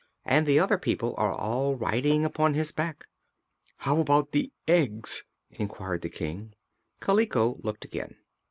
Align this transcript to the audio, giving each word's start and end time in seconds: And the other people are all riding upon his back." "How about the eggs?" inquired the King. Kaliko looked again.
And 0.25 0.47
the 0.47 0.57
other 0.59 0.79
people 0.79 1.13
are 1.19 1.31
all 1.31 1.75
riding 1.75 2.25
upon 2.25 2.55
his 2.55 2.71
back." 2.71 3.05
"How 3.77 3.99
about 3.99 4.31
the 4.31 4.51
eggs?" 4.67 5.25
inquired 5.51 6.01
the 6.01 6.09
King. 6.09 6.55
Kaliko 6.99 7.59
looked 7.63 7.85
again. 7.85 8.15